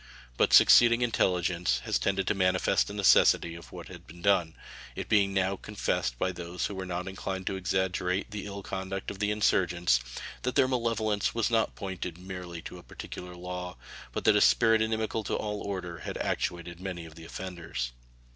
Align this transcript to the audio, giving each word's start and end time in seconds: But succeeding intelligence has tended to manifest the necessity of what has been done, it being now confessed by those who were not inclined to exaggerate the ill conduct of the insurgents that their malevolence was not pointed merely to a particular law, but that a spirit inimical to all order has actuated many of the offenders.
But 0.35 0.51
succeeding 0.51 1.03
intelligence 1.03 1.81
has 1.85 1.99
tended 1.99 2.25
to 2.25 2.33
manifest 2.33 2.87
the 2.87 2.93
necessity 2.95 3.53
of 3.53 3.71
what 3.71 3.87
has 3.89 3.99
been 3.99 4.23
done, 4.23 4.55
it 4.95 5.07
being 5.07 5.31
now 5.31 5.57
confessed 5.57 6.17
by 6.17 6.31
those 6.31 6.65
who 6.65 6.73
were 6.73 6.87
not 6.87 7.07
inclined 7.07 7.45
to 7.45 7.55
exaggerate 7.55 8.31
the 8.31 8.47
ill 8.47 8.63
conduct 8.63 9.11
of 9.11 9.19
the 9.19 9.29
insurgents 9.29 9.99
that 10.41 10.55
their 10.55 10.67
malevolence 10.67 11.35
was 11.35 11.51
not 11.51 11.75
pointed 11.75 12.17
merely 12.17 12.63
to 12.63 12.79
a 12.79 12.83
particular 12.83 13.35
law, 13.35 13.77
but 14.11 14.23
that 14.23 14.35
a 14.35 14.41
spirit 14.41 14.81
inimical 14.81 15.23
to 15.23 15.35
all 15.35 15.61
order 15.61 15.99
has 15.99 16.15
actuated 16.19 16.79
many 16.81 17.05
of 17.05 17.13
the 17.13 17.23
offenders. 17.25 17.91